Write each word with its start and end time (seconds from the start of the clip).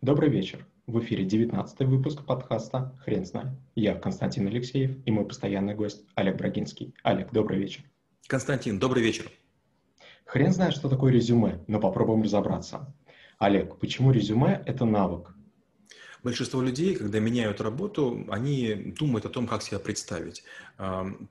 Добрый 0.00 0.30
вечер. 0.30 0.66
В 0.86 1.00
эфире 1.00 1.24
19 1.24 1.80
выпуск 1.80 2.24
подкаста 2.24 2.94
«Хрен 3.04 3.24
знает». 3.24 3.58
Я 3.74 3.94
Константин 3.94 4.46
Алексеев 4.46 4.96
и 5.04 5.10
мой 5.10 5.24
постоянный 5.24 5.74
гость 5.74 6.04
Олег 6.14 6.36
Брагинский. 6.36 6.94
Олег, 7.02 7.32
добрый 7.32 7.58
вечер. 7.58 7.84
Константин, 8.26 8.78
добрый 8.78 9.02
вечер. 9.02 9.30
Хрен 10.24 10.52
знает, 10.52 10.74
что 10.74 10.88
такое 10.88 11.12
резюме, 11.12 11.64
но 11.66 11.80
попробуем 11.80 12.22
разобраться. 12.22 12.94
Олег, 13.38 13.78
почему 13.78 14.12
резюме– 14.12 14.62
это 14.66 14.84
навык? 14.84 15.34
Большинство 16.22 16.60
людей, 16.62 16.96
когда 16.96 17.20
меняют 17.20 17.60
работу, 17.60 18.26
они 18.28 18.74
думают 18.74 19.26
о 19.26 19.28
том, 19.28 19.46
как 19.46 19.62
себя 19.62 19.78
представить. 19.78 20.44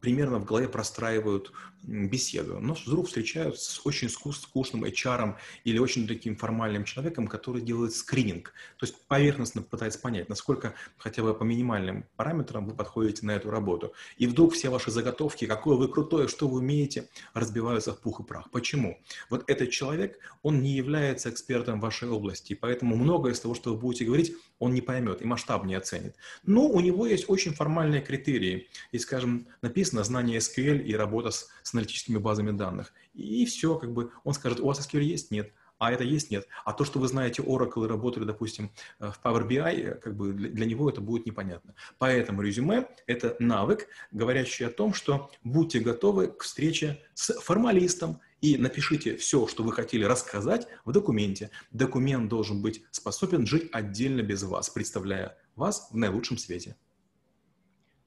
Примерно 0.02 0.40
в 0.40 0.46
голове 0.46 0.68
простраивают 0.68 1.52
беседу, 1.84 2.60
но 2.60 2.74
вдруг 2.74 3.08
встречаются 3.08 3.72
с 3.72 3.86
очень 3.86 4.10
скучным 4.10 4.84
HR 4.84 5.36
или 5.64 5.78
очень 5.78 6.08
таким 6.08 6.36
формальным 6.36 6.84
человеком, 6.84 7.28
который 7.28 7.62
делает 7.62 7.94
скрининг. 7.94 8.54
То 8.78 8.86
есть 8.86 8.98
поверхностно 9.08 9.62
пытается 9.62 10.00
понять, 10.00 10.28
насколько 10.28 10.74
хотя 10.98 11.24
бы 11.24 11.34
по 11.34 11.44
минимальным 11.44 12.06
параметрам 12.18 12.66
вы 12.66 12.74
подходите 12.74 13.26
на 13.26 13.32
эту 13.32 13.52
работу. 13.52 13.94
И 14.18 14.28
вдруг 14.28 14.54
все 14.54 14.70
ваши 14.70 14.92
заготовки, 14.92 15.46
какое 15.46 15.78
вы 15.78 15.88
крутое, 15.88 16.28
что 16.28 16.48
вы 16.48 16.58
умеете, 16.60 17.08
разбиваются 17.34 17.94
в 17.94 18.02
пух 18.02 18.20
и 18.20 18.24
прах. 18.24 18.50
Почему? 18.52 19.00
Вот 19.30 19.44
этот 19.48 19.70
человек, 19.70 20.20
он 20.42 20.62
не 20.62 20.76
является 20.76 21.30
экспертом 21.30 21.80
вашей 21.80 22.10
области, 22.10 22.54
поэтому 22.54 22.98
многое 22.98 23.34
из 23.34 23.40
того, 23.40 23.54
что 23.54 23.74
вы 23.74 23.80
будете 23.80 24.06
говорить, 24.06 24.36
он 24.60 24.74
не 24.74 24.82
поймет 24.82 25.22
и 25.22 25.26
масштаб 25.26 25.66
не 25.66 25.76
оценит. 25.76 26.16
Но 26.44 26.68
у 26.68 26.80
него 26.80 27.06
есть 27.06 27.30
очень 27.30 27.54
формальные 27.54 28.02
критерии. 28.02 28.68
И, 28.92 29.00
скажем, 29.00 29.48
написано 29.62 30.04
знание 30.04 30.40
SQL 30.40 30.82
и 30.82 30.96
работа 30.96 31.32
с, 31.32 31.50
с 31.64 31.74
аналитическими 31.74 32.18
базами 32.18 32.52
данных. 32.52 32.94
И 33.14 33.46
все, 33.46 33.76
как 33.76 33.94
бы 33.94 34.12
он 34.24 34.34
скажет, 34.34 34.60
у 34.60 34.68
вас 34.68 34.80
SQL 34.80 35.02
есть? 35.02 35.32
Нет. 35.32 35.52
А 35.80 35.92
это 35.92 36.04
есть? 36.04 36.32
Нет. 36.32 36.48
А 36.66 36.74
то, 36.74 36.86
что 36.86 37.00
вы 37.00 37.08
знаете 37.08 37.44
Oracle 37.44 37.86
и 37.86 37.88
работали, 37.88 38.24
допустим, 38.24 38.72
в 39.00 39.14
Power 39.24 39.48
BI, 39.48 40.00
как 40.00 40.16
бы 40.16 40.34
для, 40.34 40.50
для 40.50 40.66
него 40.66 40.90
это 40.90 41.02
будет 41.02 41.26
непонятно. 41.26 41.76
Поэтому 42.00 42.42
резюме– 42.42 42.88
это 43.08 43.36
навык, 43.40 43.88
говорящий 44.12 44.66
о 44.66 44.72
том, 44.72 44.94
что 44.94 45.30
будьте 45.44 45.80
готовы 45.80 46.28
к 46.28 46.44
встрече 46.44 47.00
с 47.14 47.40
формалистом, 47.40 48.20
и 48.42 48.58
напишите 48.58 49.18
все, 49.18 49.48
что 49.48 49.64
вы 49.64 49.74
хотели 49.74 50.04
рассказать 50.04 50.68
в 50.86 50.92
документе. 50.92 51.50
Документ 51.72 52.30
должен 52.30 52.62
быть 52.62 52.84
способен 52.92 53.46
жить 53.46 53.70
отдельно 53.72 54.22
без 54.22 54.44
вас, 54.44 54.70
представляя 54.70 55.38
вас 55.56 55.90
в 55.92 55.98
наилучшем 55.98 56.38
свете. 56.38 56.76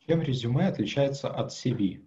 Чем 0.07 0.23
резюме 0.23 0.69
отличается 0.69 1.29
от 1.29 1.53
CV? 1.53 2.03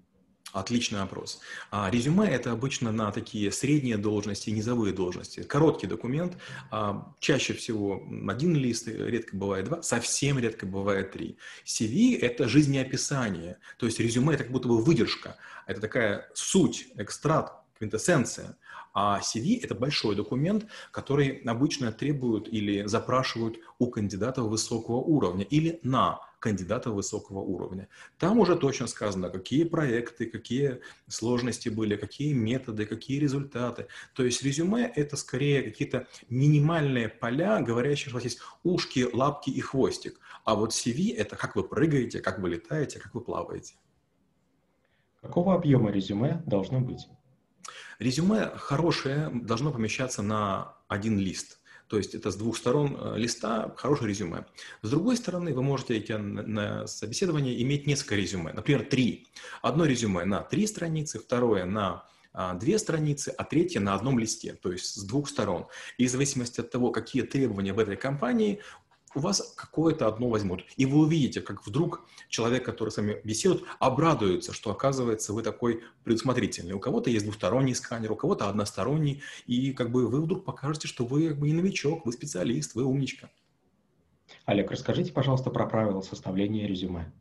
Отличный 0.51 0.99
вопрос. 0.99 1.39
А, 1.71 1.89
резюме– 1.89 2.27
это 2.29 2.51
обычно 2.51 2.91
на 2.91 3.11
такие 3.11 3.51
средние 3.51 3.97
должности, 3.97 4.51
низовые 4.51 4.93
должности. 4.93 5.41
Короткий 5.41 5.87
документ, 5.87 6.37
а, 6.69 7.15
чаще 7.19 7.53
всего 7.53 8.03
один 8.27 8.55
лист, 8.55 8.87
редко 8.87 9.35
бывает 9.35 9.65
два, 9.65 9.81
совсем 9.81 10.37
редко 10.37 10.67
бывает 10.67 11.11
три. 11.11 11.37
CV– 11.65 12.19
это 12.21 12.47
жизнеописание, 12.47 13.57
то 13.79 13.87
есть 13.87 13.99
резюме– 13.99 14.33
это 14.35 14.43
как 14.43 14.51
будто 14.51 14.67
бы 14.67 14.83
выдержка, 14.83 15.37
это 15.65 15.81
такая 15.81 16.29
суть, 16.35 16.87
экстракт 16.97 17.62
квинтэссенция. 17.83 18.57
А 18.93 19.19
CV– 19.19 19.59
это 19.63 19.75
большой 19.75 20.15
документ, 20.15 20.67
который 20.91 21.41
обычно 21.45 21.91
требуют 21.91 22.47
или 22.47 22.85
запрашивают 22.85 23.57
у 23.79 23.87
кандидата 23.87 24.43
высокого 24.43 24.97
уровня 24.97 25.43
или 25.43 25.79
на 25.83 26.19
кандидата 26.39 26.91
высокого 26.91 27.39
уровня. 27.39 27.87
Там 28.19 28.39
уже 28.39 28.55
точно 28.55 28.87
сказано, 28.87 29.29
какие 29.29 29.63
проекты, 29.63 30.27
какие 30.27 30.79
сложности 31.07 31.69
были, 31.69 31.95
какие 31.95 32.33
методы, 32.33 32.85
какие 32.85 33.19
результаты. 33.19 33.87
То 34.13 34.23
есть 34.23 34.43
резюме– 34.43 34.91
это 34.95 35.17
скорее 35.17 35.63
какие-то 35.63 36.07
минимальные 36.29 37.09
поля, 37.09 37.61
говорящие, 37.61 38.09
что 38.09 38.17
у 38.17 38.19
вас 38.19 38.23
есть 38.25 38.39
ушки, 38.63 39.07
лапки 39.11 39.49
и 39.49 39.61
хвостик. 39.61 40.19
А 40.45 40.53
вот 40.55 40.71
CV– 40.71 41.15
это 41.17 41.35
как 41.35 41.55
вы 41.55 41.63
прыгаете, 41.63 42.19
как 42.19 42.39
вы 42.39 42.49
летаете, 42.49 42.99
как 42.99 43.15
вы 43.15 43.21
плаваете. 43.21 43.75
Какого 45.21 45.55
объема 45.55 45.89
резюме 45.89 46.43
должно 46.45 46.81
быть? 46.81 47.07
Резюме 47.99 48.51
хорошее 48.55 49.29
должно 49.33 49.71
помещаться 49.71 50.21
на 50.21 50.75
один 50.87 51.17
лист. 51.17 51.59
То 51.87 51.97
есть 51.97 52.15
это 52.15 52.31
с 52.31 52.35
двух 52.35 52.57
сторон 52.57 52.97
э, 52.99 53.17
листа 53.17 53.73
хорошее 53.77 54.09
резюме. 54.09 54.45
С 54.81 54.89
другой 54.89 55.15
стороны, 55.17 55.53
вы 55.53 55.61
можете 55.61 55.97
идти 55.99 56.15
на 56.15 56.87
собеседование 56.87 57.61
иметь 57.61 57.85
несколько 57.85 58.15
резюме. 58.15 58.51
Например, 58.53 58.83
три. 58.83 59.27
Одно 59.61 59.85
резюме 59.85 60.25
на 60.25 60.41
три 60.41 60.65
страницы, 60.65 61.19
второе 61.19 61.65
на 61.65 62.05
а, 62.33 62.55
две 62.55 62.79
страницы, 62.79 63.33
а 63.37 63.43
третье 63.43 63.79
на 63.79 63.93
одном 63.93 64.17
листе, 64.17 64.53
то 64.53 64.71
есть 64.71 64.85
с 64.85 65.03
двух 65.03 65.29
сторон. 65.29 65.67
И 65.99 66.07
в 66.07 66.09
зависимости 66.09 66.61
от 66.61 66.71
того, 66.71 66.89
какие 66.89 67.21
требования 67.21 67.73
в 67.73 67.79
этой 67.79 67.95
компании, 67.95 68.59
у 69.15 69.19
вас 69.19 69.53
какое-то 69.55 70.07
одно 70.07 70.29
возьмут. 70.29 70.65
И 70.77 70.85
вы 70.85 70.99
увидите, 70.99 71.41
как 71.41 71.65
вдруг 71.65 72.05
человек, 72.29 72.65
который 72.65 72.89
с 72.89 72.97
вами 72.97 73.21
беседует, 73.23 73.63
обрадуется, 73.79 74.53
что, 74.53 74.71
оказывается, 74.71 75.33
вы 75.33 75.43
такой 75.43 75.83
предусмотрительный. 76.03 76.73
У 76.73 76.79
кого-то 76.79 77.09
есть 77.09 77.25
двусторонний 77.25 77.75
сканер, 77.75 78.11
у 78.11 78.15
кого-то 78.15 78.49
односторонний, 78.49 79.21
и 79.45 79.73
как 79.73 79.91
бы 79.91 80.07
вы 80.07 80.21
вдруг 80.21 80.45
покажете, 80.45 80.87
что 80.87 81.05
вы 81.05 81.29
как 81.29 81.39
бы 81.39 81.47
не 81.47 81.53
новичок, 81.53 82.05
вы 82.05 82.11
специалист, 82.11 82.75
вы 82.75 82.83
умничка. 82.83 83.29
Олег, 84.45 84.71
расскажите, 84.71 85.11
пожалуйста, 85.11 85.49
про 85.49 85.65
правила 85.65 86.01
составления 86.01 86.67
резюме. 86.67 87.11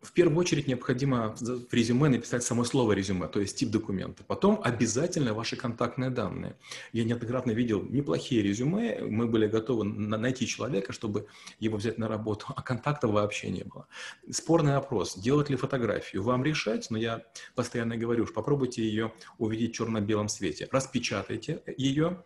В 0.00 0.12
первую 0.12 0.38
очередь 0.38 0.68
необходимо 0.68 1.34
в 1.40 1.72
резюме 1.72 2.08
написать 2.08 2.44
само 2.44 2.62
слово 2.62 2.92
резюме, 2.92 3.26
то 3.26 3.40
есть 3.40 3.58
тип 3.58 3.70
документа. 3.70 4.22
Потом 4.22 4.60
обязательно 4.62 5.34
ваши 5.34 5.56
контактные 5.56 6.10
данные. 6.10 6.56
Я 6.92 7.02
неоднократно 7.02 7.50
видел 7.50 7.82
неплохие 7.82 8.40
резюме, 8.42 9.00
мы 9.00 9.26
были 9.26 9.48
готовы 9.48 9.84
найти 9.84 10.46
человека, 10.46 10.92
чтобы 10.92 11.26
его 11.58 11.78
взять 11.78 11.98
на 11.98 12.06
работу, 12.06 12.46
а 12.54 12.62
контактов 12.62 13.10
вообще 13.10 13.50
не 13.50 13.64
было. 13.64 13.88
Спорный 14.30 14.74
вопрос, 14.74 15.18
делать 15.18 15.50
ли 15.50 15.56
фотографию, 15.56 16.22
вам 16.22 16.44
решать, 16.44 16.90
но 16.90 16.96
я 16.96 17.24
постоянно 17.56 17.96
говорю, 17.96 18.24
попробуйте 18.26 18.82
ее 18.82 19.12
увидеть 19.36 19.72
в 19.72 19.74
черно-белом 19.78 20.28
свете. 20.28 20.68
Распечатайте 20.70 21.62
ее, 21.76 22.22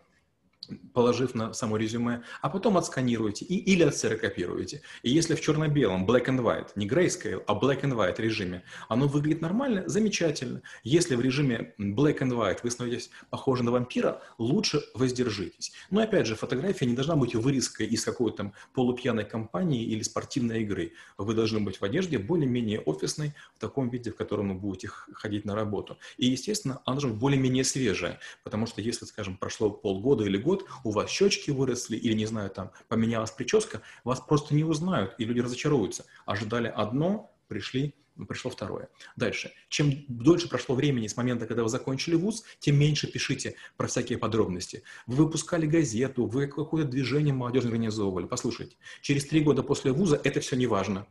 положив 0.92 1.34
на 1.34 1.52
само 1.52 1.76
резюме, 1.76 2.22
а 2.40 2.48
потом 2.48 2.76
отсканируете 2.76 3.44
и, 3.44 3.56
или 3.56 3.82
отсерокопируете. 3.82 4.82
И 5.02 5.10
если 5.10 5.34
в 5.34 5.40
черно-белом, 5.40 6.06
black 6.06 6.26
and 6.26 6.40
white, 6.40 6.68
не 6.76 6.86
grayscale, 6.86 7.42
а 7.46 7.54
black 7.54 7.82
and 7.82 7.94
white 7.94 8.20
режиме, 8.20 8.62
оно 8.88 9.08
выглядит 9.08 9.40
нормально, 9.40 9.84
замечательно. 9.86 10.62
Если 10.84 11.14
в 11.14 11.20
режиме 11.20 11.74
black 11.78 12.18
and 12.18 12.30
white 12.30 12.60
вы 12.62 12.70
становитесь 12.70 13.10
похожи 13.30 13.62
на 13.62 13.70
вампира, 13.70 14.22
лучше 14.38 14.82
воздержитесь. 14.94 15.72
Но 15.90 16.00
опять 16.00 16.26
же, 16.26 16.36
фотография 16.36 16.86
не 16.86 16.94
должна 16.94 17.16
быть 17.16 17.34
вырезкой 17.34 17.86
из 17.86 18.04
какой-то 18.04 18.36
там 18.36 18.52
полупьяной 18.72 19.24
компании 19.24 19.84
или 19.84 20.02
спортивной 20.02 20.62
игры. 20.62 20.92
Вы 21.18 21.34
должны 21.34 21.60
быть 21.60 21.80
в 21.80 21.84
одежде 21.84 22.18
более-менее 22.18 22.80
офисной, 22.80 23.34
в 23.56 23.60
таком 23.60 23.88
виде, 23.90 24.10
в 24.10 24.16
котором 24.16 24.54
вы 24.54 24.54
будете 24.54 24.88
ходить 24.88 25.44
на 25.44 25.54
работу. 25.54 25.98
И, 26.16 26.26
естественно, 26.26 26.80
она 26.84 26.94
должна 26.94 27.10
быть 27.10 27.18
более-менее 27.18 27.64
свежая, 27.64 28.20
потому 28.44 28.66
что 28.66 28.80
если, 28.80 29.04
скажем, 29.04 29.36
прошло 29.36 29.70
полгода 29.70 30.24
или 30.24 30.36
год, 30.36 30.51
год 30.52 30.66
у 30.84 30.90
вас 30.90 31.10
щечки 31.10 31.50
выросли 31.50 31.96
или, 31.96 32.12
не 32.12 32.26
знаю, 32.26 32.50
там 32.50 32.70
поменялась 32.88 33.30
прическа, 33.30 33.80
вас 34.04 34.20
просто 34.20 34.54
не 34.54 34.64
узнают, 34.64 35.14
и 35.18 35.24
люди 35.24 35.40
разочаруются. 35.40 36.04
Ожидали 36.26 36.68
одно, 36.68 37.34
пришли 37.48 37.94
пришло 38.28 38.50
второе. 38.50 38.88
Дальше. 39.16 39.52
Чем 39.68 40.04
дольше 40.06 40.46
прошло 40.46 40.74
времени 40.74 41.06
с 41.06 41.16
момента, 41.16 41.46
когда 41.46 41.62
вы 41.62 41.70
закончили 41.70 42.14
вуз, 42.14 42.44
тем 42.58 42.78
меньше 42.78 43.10
пишите 43.10 43.54
про 43.78 43.86
всякие 43.86 44.18
подробности. 44.18 44.82
Вы 45.06 45.24
выпускали 45.24 45.66
газету, 45.66 46.26
вы 46.26 46.46
какое-то 46.46 46.90
движение 46.90 47.32
молодежное 47.32 47.72
организовывали. 47.72 48.26
Послушайте, 48.26 48.76
через 49.00 49.24
три 49.24 49.40
года 49.40 49.62
после 49.62 49.92
вуза 49.92 50.20
это 50.22 50.40
все 50.40 50.56
не 50.56 50.66
важно. 50.66 51.06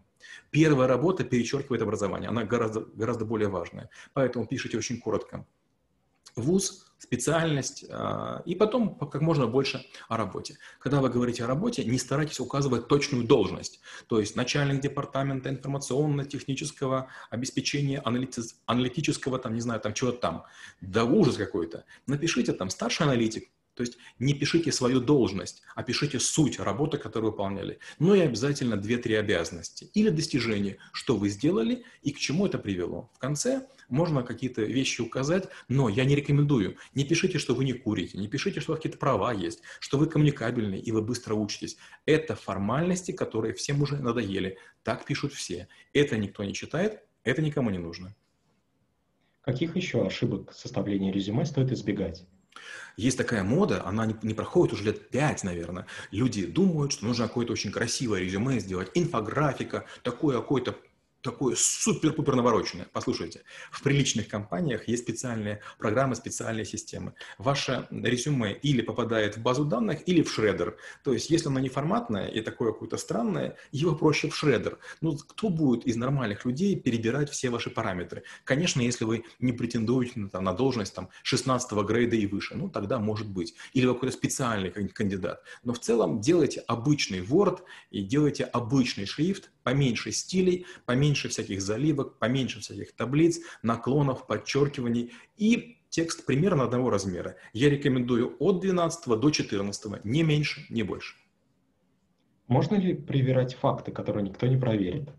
Первая 0.52 0.88
работа 0.88 1.24
перечеркивает 1.24 1.82
образование, 1.82 2.30
она 2.30 2.44
гораздо, 2.44 2.82
гораздо 2.82 3.26
более 3.26 3.50
важная. 3.50 3.90
Поэтому 4.14 4.46
пишите 4.46 4.78
очень 4.78 5.00
коротко. 5.00 5.48
Вуз, 6.36 6.86
специальность, 7.02 7.86
а, 7.90 8.44
и 8.46 8.54
потом 8.54 8.96
как 8.96 9.22
можно 9.22 9.48
больше 9.48 9.86
о 10.08 10.18
работе. 10.18 10.58
Когда 10.80 11.02
вы 11.02 11.10
говорите 11.10 11.44
о 11.44 11.48
работе, 11.48 11.84
не 11.84 11.98
старайтесь 11.98 12.40
указывать 12.40 12.88
точную 12.88 13.26
должность, 13.26 13.80
то 14.08 14.20
есть 14.20 14.36
начальник 14.36 14.82
департамента 14.82 15.50
информационно-технического 15.50 17.08
обеспечения, 17.32 18.04
аналитического, 18.66 19.40
там, 19.40 19.56
не 19.56 19.62
знаю, 19.62 19.82
там 19.82 19.94
чего-то 19.94 20.20
там. 20.20 20.44
Да 20.80 21.04
ужас 21.04 21.38
какой-то. 21.38 21.86
Напишите 22.06 22.54
там 22.54 22.70
старший 22.70 23.08
аналитик, 23.08 23.50
то 23.74 23.84
есть 23.84 23.98
не 24.20 24.34
пишите 24.34 24.72
свою 24.72 25.00
должность, 25.00 25.62
а 25.76 25.84
пишите 25.84 26.20
суть 26.20 26.60
работы, 26.60 26.98
которую 26.98 27.32
выполняли. 27.32 27.80
Ну 28.00 28.14
и 28.14 28.20
обязательно 28.20 28.76
2-3 28.76 29.18
обязанности 29.18 29.90
или 29.94 30.10
достижения, 30.10 30.78
что 30.92 31.16
вы 31.16 31.30
сделали 31.30 31.84
и 32.02 32.12
к 32.12 32.20
чему 32.20 32.48
это 32.48 32.58
привело. 32.58 33.10
В 33.14 33.20
конце 33.20 33.68
можно 33.90 34.24
какие-то 34.24 34.62
вещи 34.64 35.02
указать, 35.02 35.48
но 35.68 35.90
я 35.90 36.06
не 36.06 36.16
рекомендую. 36.16 36.78
Не 36.96 37.06
пишите, 37.06 37.38
что 37.38 37.56
вы 37.56 37.66
не 37.66 37.74
курите, 37.74 38.18
не 38.18 38.28
пишите, 38.28 38.60
что 38.60 38.72
у 38.72 38.74
вас 38.74 38.80
какие-то 38.80 38.98
права 38.98 39.34
есть, 39.34 39.62
что 39.80 39.98
вы 39.98 40.08
коммуникабельны 40.08 40.76
и 40.76 40.92
вы 40.92 41.02
быстро 41.02 41.36
учитесь. 41.36 41.78
Это 42.06 42.36
формальности, 42.36 43.12
которые 43.12 43.54
всем 43.54 43.82
уже 43.82 43.98
надоели. 43.98 44.58
Так 44.84 45.06
пишут 45.06 45.34
все. 45.34 45.68
Это 45.94 46.18
никто 46.18 46.44
не 46.44 46.54
читает, 46.54 47.02
это 47.24 47.42
никому 47.42 47.70
не 47.70 47.78
нужно. 47.78 48.16
Каких 49.42 49.76
еще 49.76 50.06
ошибок 50.06 50.54
составления 50.54 51.12
резюме 51.12 51.46
стоит 51.46 51.72
избегать? 51.72 52.28
Есть 52.98 53.18
такая 53.18 53.44
мода, 53.44 53.86
она 53.86 54.06
не, 54.06 54.16
не 54.22 54.34
проходит 54.34 54.74
уже 54.74 54.84
лет 54.84 55.10
пять, 55.10 55.44
наверное. 55.44 55.88
Люди 56.12 56.46
думают, 56.46 56.92
что 56.94 57.06
нужно 57.06 57.28
какое-то 57.28 57.54
очень 57.54 57.72
красивое 57.72 58.22
резюме 58.22 58.60
сделать, 58.60 58.92
инфографика, 58.94 59.86
такое 60.04 60.38
какое-то 60.38 60.76
такое 61.22 61.56
супер-пупер 61.58 62.36
навороченное. 62.36 62.88
Послушайте, 62.92 63.44
в 63.72 63.82
приличных 63.84 64.28
компаниях 64.28 64.88
есть 64.88 65.04
специальные 65.04 65.62
программы, 65.78 66.16
специальные 66.16 66.66
системы. 66.66 67.14
Ваше 67.38 67.88
резюме 67.92 68.54
или 68.54 68.82
попадает 68.82 69.38
в 69.38 69.42
базу 69.42 69.66
данных, 69.66 70.08
или 70.08 70.22
в 70.22 70.32
шредер. 70.32 70.78
То 71.04 71.14
есть, 71.14 71.30
если 71.30 71.48
оно 71.48 71.60
не 71.60 71.70
форматное 71.70 72.28
и 72.28 72.42
такое 72.42 72.72
какое-то 72.72 72.98
странное, 72.98 73.58
его 73.72 73.96
проще 73.96 74.30
в 74.30 74.36
шредер. 74.36 74.80
Ну, 75.02 75.18
кто 75.18 75.50
будет 75.50 75.86
из 75.86 75.96
нормальных 75.96 76.46
людей 76.46 76.76
перебирать 76.76 77.30
все 77.30 77.50
ваши 77.50 77.70
параметры? 77.70 78.24
Конечно, 78.44 78.82
если 78.82 79.06
вы 79.06 79.26
не 79.40 79.54
претендуете 79.54 80.20
на, 80.20 80.30
там, 80.30 80.44
на 80.44 80.54
должность 80.54 80.94
там, 80.96 81.10
16 81.24 81.72
грейда 81.72 82.16
и 82.16 82.26
выше, 82.26 82.56
ну, 82.56 82.70
тогда 82.70 83.00
может 83.00 83.30
быть. 83.30 83.54
Или 83.74 83.88
какой-то 83.88 84.16
специальный 84.16 84.72
кандидат. 84.72 85.44
Но 85.64 85.74
в 85.74 85.80
целом 85.80 86.22
делайте 86.22 86.62
обычный 86.62 87.20
Word 87.20 87.60
и 87.92 88.04
делайте 88.04 88.44
обычный 88.46 89.06
шрифт, 89.06 89.52
поменьше 89.64 90.12
стилей, 90.12 90.66
поменьше 90.86 91.30
всяких 91.30 91.62
заливок, 91.62 92.20
поменьше 92.20 92.60
всяких 92.60 92.94
таблиц, 92.94 93.40
наклонов, 93.64 94.28
подчеркиваний 94.28 95.14
и 95.38 95.78
текст 95.90 96.26
примерно 96.26 96.64
одного 96.64 96.90
размера. 96.90 97.36
Я 97.54 97.70
рекомендую 97.70 98.36
от 98.40 98.62
12 98.62 99.20
до 99.20 99.30
14, 99.30 100.04
не 100.04 100.24
меньше, 100.24 100.66
не 100.70 100.84
больше. 100.84 101.16
Можно 102.48 102.76
ли 102.76 102.94
проверять 102.94 103.56
факты, 103.56 103.92
которые 103.92 104.24
никто 104.24 104.48
не 104.48 104.58
проверит? 104.58 105.10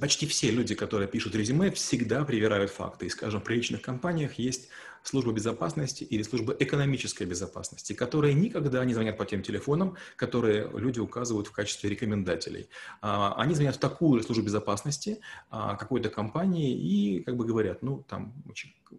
Почти 0.00 0.26
все 0.26 0.50
люди, 0.50 0.74
которые 0.74 1.06
пишут 1.06 1.34
резюме, 1.34 1.70
всегда 1.70 2.24
проверяют 2.24 2.70
факты. 2.70 3.06
И, 3.06 3.10
скажем, 3.10 3.40
в 3.40 3.44
приличных 3.44 3.82
компаниях 3.82 4.34
есть 4.34 4.68
служба 5.02 5.32
безопасности 5.32 6.04
или 6.04 6.22
служба 6.22 6.54
экономической 6.58 7.24
безопасности, 7.24 7.92
которые 7.92 8.34
никогда 8.34 8.84
не 8.84 8.94
звонят 8.94 9.16
по 9.16 9.24
тем 9.24 9.42
телефонам, 9.42 9.96
которые 10.16 10.70
люди 10.74 11.00
указывают 11.00 11.48
в 11.48 11.52
качестве 11.52 11.90
рекомендателей. 11.90 12.68
А, 13.00 13.34
они 13.36 13.54
звонят 13.54 13.76
в 13.76 13.78
такую 13.78 14.22
службу 14.22 14.44
безопасности 14.44 15.20
а, 15.50 15.76
какой-то 15.76 16.08
компании 16.08 16.76
и 16.76 17.22
как 17.22 17.36
бы 17.36 17.44
говорят, 17.44 17.82
ну, 17.82 18.04
там, 18.08 18.34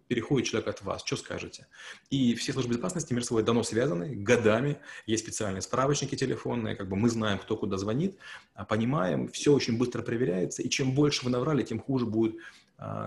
переходит 0.08 0.48
человек 0.48 0.68
от 0.68 0.82
вас, 0.82 1.02
что 1.04 1.16
скажете? 1.16 1.66
И 2.10 2.34
все 2.34 2.52
службы 2.52 2.70
безопасности 2.70 3.12
между 3.12 3.28
собой 3.28 3.42
давно 3.42 3.62
связаны, 3.62 4.14
годами, 4.14 4.78
есть 5.06 5.24
специальные 5.24 5.62
справочники 5.62 6.16
телефонные, 6.16 6.76
как 6.76 6.88
бы 6.88 6.96
мы 6.96 7.08
знаем, 7.08 7.38
кто 7.38 7.56
куда 7.56 7.78
звонит, 7.78 8.16
а, 8.54 8.64
понимаем, 8.64 9.28
все 9.28 9.52
очень 9.52 9.78
быстро 9.78 10.02
проверяется, 10.02 10.62
и 10.62 10.68
чем 10.68 10.94
больше 10.94 11.24
вы 11.24 11.30
наврали, 11.30 11.62
тем 11.62 11.80
хуже 11.80 12.06
будет 12.06 12.36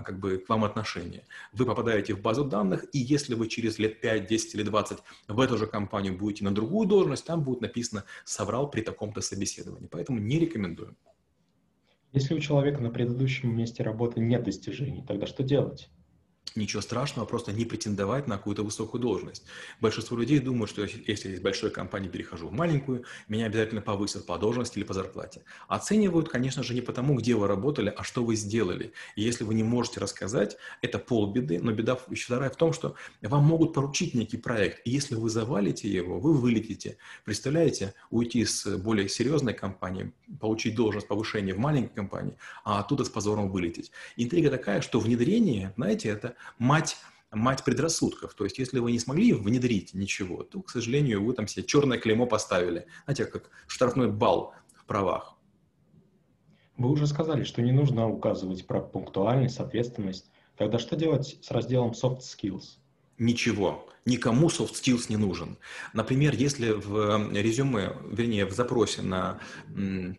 как 0.04 0.18
бы 0.18 0.38
к 0.38 0.48
вам 0.48 0.64
отношение. 0.64 1.24
Вы 1.52 1.66
попадаете 1.66 2.14
в 2.14 2.20
базу 2.20 2.44
данных, 2.44 2.84
и 2.92 2.98
если 2.98 3.34
вы 3.34 3.48
через 3.48 3.78
лет 3.78 4.00
5, 4.00 4.26
10 4.26 4.54
или 4.54 4.62
20 4.62 4.98
в 5.28 5.40
эту 5.40 5.58
же 5.58 5.66
компанию 5.66 6.16
будете 6.16 6.44
на 6.44 6.54
другую 6.54 6.88
должность, 6.88 7.24
там 7.24 7.42
будет 7.42 7.60
написано 7.60 8.04
«соврал 8.24 8.70
при 8.70 8.82
таком-то 8.82 9.20
собеседовании». 9.20 9.88
Поэтому 9.88 10.18
не 10.18 10.38
рекомендую. 10.38 10.96
Если 12.12 12.34
у 12.34 12.40
человека 12.40 12.80
на 12.82 12.90
предыдущем 12.90 13.54
месте 13.54 13.82
работы 13.82 14.20
нет 14.20 14.42
достижений, 14.42 15.04
тогда 15.06 15.26
что 15.26 15.42
делать? 15.42 15.90
Ничего 16.58 16.82
страшного, 16.82 17.26
просто 17.26 17.52
не 17.52 17.64
претендовать 17.64 18.26
на 18.26 18.36
какую-то 18.36 18.62
высокую 18.62 19.00
должность. 19.00 19.44
Большинство 19.80 20.16
людей 20.16 20.38
думают, 20.40 20.70
что 20.70 20.82
если 20.82 21.32
из 21.32 21.40
большой 21.40 21.70
компании 21.70 22.08
перехожу 22.08 22.48
в 22.48 22.52
маленькую, 22.52 23.04
меня 23.28 23.46
обязательно 23.46 23.80
повысят 23.80 24.26
по 24.26 24.38
должности 24.38 24.78
или 24.78 24.84
по 24.84 24.94
зарплате. 24.94 25.42
Оценивают, 25.68 26.28
конечно 26.28 26.62
же, 26.62 26.74
не 26.74 26.80
потому, 26.80 27.14
где 27.14 27.34
вы 27.34 27.46
работали, 27.46 27.92
а 27.96 28.02
что 28.04 28.24
вы 28.24 28.36
сделали. 28.36 28.92
И 29.16 29.22
если 29.22 29.44
вы 29.44 29.54
не 29.54 29.62
можете 29.62 30.00
рассказать, 30.00 30.56
это 30.82 30.98
полбеды, 30.98 31.60
но 31.60 31.72
беда 31.72 31.98
еще 32.10 32.26
вторая 32.26 32.50
в 32.50 32.56
том, 32.56 32.72
что 32.72 32.94
вам 33.22 33.44
могут 33.44 33.72
поручить 33.72 34.14
некий 34.14 34.36
проект, 34.36 34.80
и 34.84 34.90
если 34.90 35.14
вы 35.14 35.30
завалите 35.30 35.88
его, 35.88 36.18
вы 36.20 36.34
вылетите. 36.34 36.98
Представляете, 37.24 37.94
уйти 38.10 38.44
с 38.44 38.76
более 38.76 39.08
серьезной 39.08 39.54
компании, 39.54 40.12
получить 40.40 40.74
должность 40.74 41.08
повышения 41.08 41.54
в 41.54 41.58
маленькой 41.58 41.94
компании, 41.94 42.36
а 42.64 42.80
оттуда 42.80 43.04
с 43.04 43.08
позором 43.08 43.50
вылететь. 43.50 43.90
Интрига 44.16 44.50
такая, 44.50 44.80
что 44.80 45.00
внедрение, 45.00 45.72
знаете, 45.76 46.08
это 46.08 46.36
мать 46.58 46.96
мать 47.30 47.64
предрассудков. 47.64 48.34
То 48.34 48.44
есть, 48.44 48.58
если 48.58 48.78
вы 48.78 48.92
не 48.92 48.98
смогли 48.98 49.32
внедрить 49.32 49.94
ничего, 49.94 50.42
то, 50.42 50.62
к 50.62 50.70
сожалению, 50.70 51.24
вы 51.24 51.34
там 51.34 51.46
себе 51.46 51.64
черное 51.64 51.98
клеймо 51.98 52.26
поставили. 52.26 52.86
Знаете, 53.04 53.26
как 53.26 53.50
штрафной 53.66 54.10
балл 54.10 54.54
в 54.74 54.86
правах. 54.86 55.36
Вы 56.76 56.90
уже 56.90 57.06
сказали, 57.06 57.42
что 57.42 57.60
не 57.60 57.72
нужно 57.72 58.08
указывать 58.08 58.66
про 58.66 58.80
пунктуальность, 58.80 59.58
ответственность. 59.58 60.30
Тогда 60.56 60.78
что 60.78 60.96
делать 60.96 61.38
с 61.42 61.50
разделом 61.50 61.90
Soft 61.90 62.20
Skills? 62.20 62.78
Ничего. 63.18 63.84
Никому 64.04 64.48
soft 64.48 64.72
skills 64.72 65.06
не 65.10 65.18
нужен. 65.18 65.58
Например, 65.92 66.34
если 66.34 66.70
в 66.70 67.30
резюме, 67.32 67.94
вернее, 68.10 68.46
в 68.46 68.52
запросе 68.52 69.02
на 69.02 69.38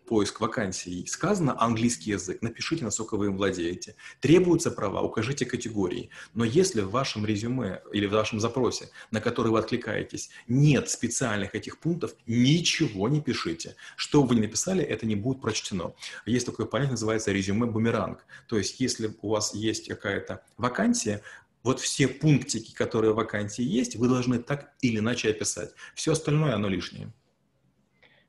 поиск 0.06 0.40
вакансий 0.40 1.04
сказано 1.06 1.60
английский 1.60 2.10
язык, 2.10 2.40
напишите, 2.40 2.84
насколько 2.84 3.16
вы 3.16 3.26
им 3.26 3.36
владеете. 3.36 3.96
Требуются 4.20 4.70
права, 4.70 5.02
укажите 5.02 5.44
категории. 5.44 6.10
Но 6.34 6.44
если 6.44 6.82
в 6.82 6.90
вашем 6.90 7.26
резюме 7.26 7.82
или 7.92 8.06
в 8.06 8.12
вашем 8.12 8.38
запросе, 8.38 8.90
на 9.10 9.20
который 9.20 9.50
вы 9.50 9.58
откликаетесь, 9.58 10.30
нет 10.46 10.88
специальных 10.88 11.56
этих 11.56 11.80
пунктов, 11.80 12.14
ничего 12.28 13.08
не 13.08 13.20
пишите. 13.20 13.74
Что 13.96 14.22
вы 14.22 14.36
не 14.36 14.42
написали, 14.42 14.84
это 14.84 15.04
не 15.04 15.16
будет 15.16 15.40
прочтено. 15.40 15.94
Есть 16.26 16.46
такое 16.46 16.66
понятие, 16.66 16.92
называется 16.92 17.32
резюме-бумеранг. 17.32 18.18
То 18.46 18.56
есть, 18.56 18.78
если 18.78 19.16
у 19.20 19.30
вас 19.30 19.52
есть 19.52 19.88
какая-то 19.88 20.44
вакансия, 20.58 21.22
вот 21.62 21.80
все 21.80 22.08
пунктики, 22.08 22.74
которые 22.74 23.12
в 23.12 23.16
вакансии 23.16 23.64
есть, 23.64 23.96
вы 23.96 24.08
должны 24.08 24.38
так 24.38 24.72
или 24.80 24.98
иначе 24.98 25.30
описать. 25.30 25.74
Все 25.94 26.12
остальное, 26.12 26.54
оно 26.54 26.68
лишнее. 26.68 27.12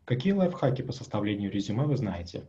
Какие 0.06 0.33
лайфхаки 0.33 0.81
по 0.81 0.92
составлению 0.92 1.51
резюме 1.51 1.83
вы 1.83 1.95
знаете? 1.95 2.48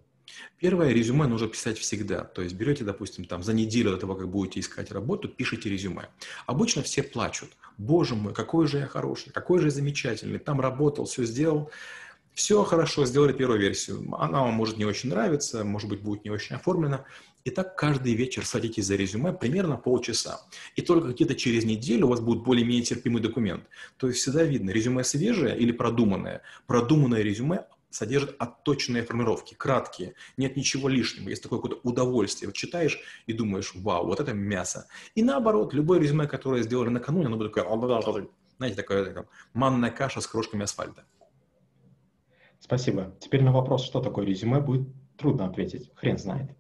Первое, 0.58 0.92
резюме 0.92 1.26
нужно 1.26 1.48
писать 1.48 1.78
всегда. 1.78 2.24
То 2.24 2.42
есть 2.42 2.54
берете, 2.54 2.84
допустим, 2.84 3.24
там 3.24 3.42
за 3.42 3.52
неделю 3.52 3.90
до 3.90 3.98
того, 3.98 4.14
как 4.14 4.28
будете 4.28 4.60
искать 4.60 4.90
работу, 4.90 5.28
пишите 5.28 5.68
резюме. 5.68 6.08
Обычно 6.46 6.82
все 6.82 7.02
плачут. 7.02 7.50
Боже 7.78 8.14
мой, 8.14 8.34
какой 8.34 8.66
же 8.66 8.78
я 8.78 8.86
хороший, 8.86 9.32
какой 9.32 9.58
же 9.60 9.66
я 9.66 9.70
замечательный. 9.70 10.38
Там 10.38 10.60
работал, 10.60 11.04
все 11.04 11.24
сделал. 11.24 11.70
Все 12.34 12.64
хорошо, 12.64 13.04
сделали 13.04 13.32
первую 13.32 13.60
версию. 13.60 14.08
Она 14.18 14.42
вам 14.42 14.54
может 14.54 14.78
не 14.78 14.86
очень 14.86 15.10
нравиться, 15.10 15.64
может 15.64 15.90
быть, 15.90 16.00
будет 16.00 16.24
не 16.24 16.30
очень 16.30 16.56
оформлена. 16.56 17.04
И 17.44 17.50
так 17.50 17.76
каждый 17.76 18.14
вечер 18.14 18.46
садитесь 18.46 18.86
за 18.86 18.96
резюме 18.96 19.32
примерно 19.32 19.76
полчаса. 19.76 20.40
И 20.74 20.82
только 20.82 21.08
где-то 21.08 21.34
через 21.34 21.64
неделю 21.64 22.06
у 22.06 22.10
вас 22.10 22.20
будет 22.20 22.42
более-менее 22.42 22.84
терпимый 22.84 23.20
документ. 23.20 23.64
То 23.98 24.08
есть 24.08 24.20
всегда 24.20 24.44
видно, 24.44 24.70
резюме 24.70 25.04
свежее 25.04 25.58
или 25.58 25.72
продуманное. 25.72 26.42
Продуманное 26.66 27.20
резюме 27.20 27.66
содержит 27.90 28.34
отточенные 28.38 29.02
формировки, 29.02 29.54
краткие, 29.54 30.14
нет 30.38 30.56
ничего 30.56 30.88
лишнего, 30.88 31.28
есть 31.28 31.42
такое 31.42 31.60
какое-то 31.60 31.80
удовольствие. 31.86 32.48
Вот 32.48 32.56
читаешь 32.56 32.98
и 33.26 33.34
думаешь, 33.34 33.72
вау, 33.74 34.06
вот 34.06 34.20
это 34.20 34.32
мясо. 34.32 34.86
И 35.14 35.22
наоборот, 35.22 35.74
любое 35.74 36.00
резюме, 36.00 36.26
которое 36.26 36.62
сделали 36.62 36.88
накануне, 36.88 37.26
оно 37.26 37.36
будет 37.36 37.52
такое, 37.52 38.28
знаете, 38.56 38.76
такая 38.76 39.26
манная 39.52 39.90
каша 39.90 40.22
с 40.22 40.26
крошками 40.26 40.64
асфальта. 40.64 41.04
Спасибо. 42.62 43.16
Теперь 43.18 43.42
на 43.42 43.50
вопрос, 43.50 43.84
что 43.84 44.00
такое 44.00 44.24
резюме, 44.24 44.60
будет 44.60 44.86
трудно 45.18 45.46
ответить. 45.46 45.90
Хрен 45.96 46.16
знает. 46.16 46.56